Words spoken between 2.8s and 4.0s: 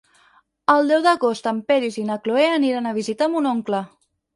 a visitar mon oncle.